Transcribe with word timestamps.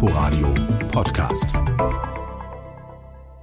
Inforadio 0.00 0.54
Podcast. 0.92 1.46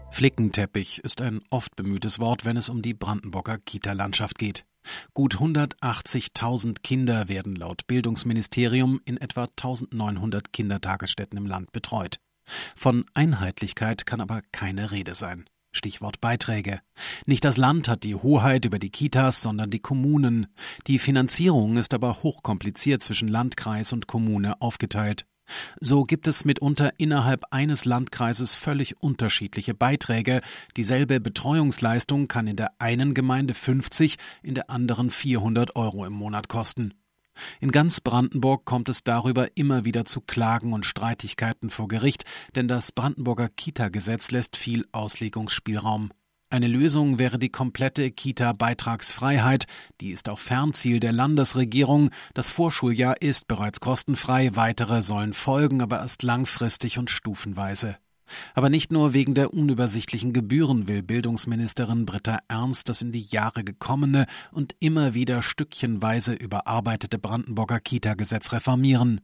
Flickenteppich 0.09 0.99
ist 0.99 1.19
ein 1.19 1.41
oft 1.49 1.75
bemühtes 1.75 2.19
Wort, 2.19 2.45
wenn 2.45 2.55
es 2.55 2.69
um 2.69 2.81
die 2.81 2.93
Brandenburger 2.93 3.57
Kita-Landschaft 3.57 4.37
geht. 4.37 4.65
Gut 5.13 5.35
180.000 5.35 6.77
Kinder 6.81 7.27
werden 7.27 7.57
laut 7.57 7.87
Bildungsministerium 7.87 9.01
in 9.03 9.17
etwa 9.17 9.49
1900 9.49 10.53
Kindertagesstätten 10.53 11.37
im 11.37 11.45
Land 11.45 11.73
betreut. 11.73 12.21
Von 12.73 13.03
Einheitlichkeit 13.13 14.05
kann 14.05 14.21
aber 14.21 14.41
keine 14.53 14.91
Rede 14.91 15.13
sein. 15.13 15.43
Stichwort 15.73 16.21
Beiträge. 16.21 16.79
Nicht 17.25 17.43
das 17.43 17.57
Land 17.57 17.89
hat 17.89 18.05
die 18.05 18.15
Hoheit 18.15 18.63
über 18.63 18.79
die 18.79 18.91
Kitas, 18.91 19.41
sondern 19.41 19.71
die 19.71 19.79
Kommunen. 19.79 20.47
Die 20.87 20.99
Finanzierung 20.99 21.75
ist 21.75 21.93
aber 21.93 22.23
hochkompliziert 22.23 23.03
zwischen 23.03 23.27
Landkreis 23.27 23.91
und 23.91 24.07
Kommune 24.07 24.61
aufgeteilt. 24.61 25.25
So 25.79 26.03
gibt 26.03 26.27
es 26.27 26.45
mitunter 26.45 26.93
innerhalb 26.97 27.43
eines 27.51 27.85
Landkreises 27.85 28.55
völlig 28.55 29.01
unterschiedliche 29.01 29.73
Beiträge. 29.73 30.41
Dieselbe 30.77 31.19
Betreuungsleistung 31.19 32.27
kann 32.27 32.47
in 32.47 32.55
der 32.55 32.71
einen 32.79 33.13
Gemeinde 33.13 33.53
50, 33.53 34.17
in 34.43 34.55
der 34.55 34.69
anderen 34.69 35.09
400 35.09 35.75
Euro 35.75 36.05
im 36.05 36.13
Monat 36.13 36.49
kosten. 36.49 36.93
In 37.59 37.71
ganz 37.71 37.99
Brandenburg 37.99 38.65
kommt 38.65 38.89
es 38.89 39.03
darüber 39.03 39.49
immer 39.55 39.85
wieder 39.85 40.05
zu 40.05 40.21
Klagen 40.21 40.73
und 40.73 40.85
Streitigkeiten 40.85 41.69
vor 41.69 41.87
Gericht, 41.87 42.23
denn 42.55 42.67
das 42.67 42.91
Brandenburger 42.91 43.49
Kita-Gesetz 43.49 44.31
lässt 44.31 44.55
viel 44.55 44.85
Auslegungsspielraum. 44.91 46.11
Eine 46.49 46.67
Lösung 46.67 47.17
wäre 47.17 47.39
die 47.39 47.49
komplette 47.49 48.11
Kita-Beitragsfreiheit. 48.11 49.65
Die 49.99 50.11
ist 50.11 50.29
auch 50.29 50.39
Fernziel 50.39 50.99
der 50.99 51.11
Landesregierung. 51.11 52.11
Das 52.33 52.49
Vorschuljahr 52.49 53.21
ist 53.21 53.47
bereits 53.47 53.79
kostenfrei, 53.79 54.55
weitere 54.55 55.01
sollen 55.01 55.33
folgen, 55.33 55.81
aber 55.81 55.99
erst 55.99 56.21
langfristig 56.21 56.99
und 56.99 57.09
stufenweise. 57.09 57.97
Aber 58.53 58.69
nicht 58.69 58.91
nur 58.91 59.13
wegen 59.13 59.33
der 59.33 59.53
unübersichtlichen 59.53 60.33
Gebühren 60.33 60.87
will 60.87 61.03
Bildungsministerin 61.03 62.05
Britta 62.05 62.39
Ernst 62.47 62.89
das 62.89 63.01
in 63.01 63.11
die 63.11 63.21
Jahre 63.21 63.63
gekommene 63.63 64.25
und 64.51 64.75
immer 64.79 65.13
wieder 65.13 65.41
stückchenweise 65.41 66.33
überarbeitete 66.33 67.17
Brandenburger 67.17 67.79
Kita-Gesetz 67.79 68.51
reformieren. 68.51 69.21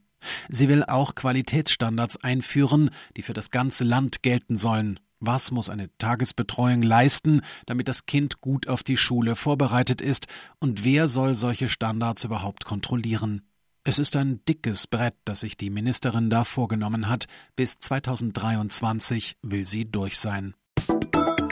Sie 0.49 0.69
will 0.69 0.83
auch 0.83 1.15
Qualitätsstandards 1.15 2.17
einführen, 2.17 2.89
die 3.17 3.21
für 3.23 3.33
das 3.33 3.49
ganze 3.49 3.83
Land 3.83 4.21
gelten 4.21 4.57
sollen. 4.57 4.99
Was 5.23 5.51
muss 5.51 5.69
eine 5.69 5.95
Tagesbetreuung 5.99 6.81
leisten, 6.81 7.41
damit 7.67 7.87
das 7.87 8.07
Kind 8.07 8.41
gut 8.41 8.67
auf 8.67 8.81
die 8.81 8.97
Schule 8.97 9.35
vorbereitet 9.35 10.01
ist, 10.01 10.25
und 10.59 10.83
wer 10.83 11.07
soll 11.07 11.35
solche 11.35 11.69
Standards 11.69 12.23
überhaupt 12.23 12.65
kontrollieren? 12.65 13.43
Es 13.83 13.99
ist 13.99 14.15
ein 14.15 14.43
dickes 14.45 14.87
Brett, 14.87 15.15
das 15.23 15.41
sich 15.41 15.57
die 15.57 15.69
Ministerin 15.69 16.31
da 16.31 16.43
vorgenommen 16.43 17.07
hat. 17.07 17.27
Bis 17.55 17.77
2023 17.77 19.37
will 19.43 19.67
sie 19.67 19.89
durch 19.89 20.17
sein. 20.17 20.55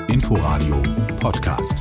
Inforadio 0.08 0.81
Podcast. 1.20 1.75